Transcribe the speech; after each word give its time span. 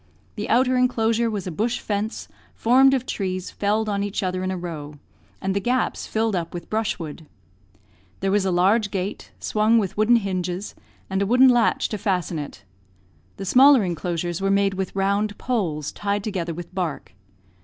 The 0.33 0.49
outer 0.49 0.77
enclosure 0.77 1.29
was 1.29 1.45
a 1.45 1.51
bush 1.51 1.79
fence, 1.79 2.27
formed 2.55 2.95
of 2.95 3.05
trees 3.05 3.51
felled 3.51 3.87
on 3.87 4.01
each 4.01 4.23
other 4.23 4.43
in 4.43 4.49
a 4.49 4.57
row, 4.57 4.95
and 5.39 5.55
the 5.55 5.59
gaps 5.59 6.07
filled 6.07 6.35
up 6.35 6.55
with 6.55 6.71
brushwood. 6.71 7.27
There 8.19 8.31
was 8.31 8.43
a 8.43 8.49
large 8.49 8.89
gate, 8.89 9.31
swung 9.39 9.77
with 9.77 9.95
wooden 9.95 10.15
hinges, 10.15 10.73
and 11.07 11.21
a 11.21 11.27
wooden 11.27 11.49
latch 11.49 11.87
to 11.89 11.99
fasten 11.99 12.39
it; 12.39 12.63
the 13.37 13.45
smaller 13.45 13.83
enclosures 13.83 14.41
were 14.41 14.49
made 14.49 14.73
with 14.73 14.95
round 14.95 15.37
poles, 15.37 15.91
tied 15.91 16.23
together 16.23 16.55
with 16.55 16.73
bark. 16.73 17.13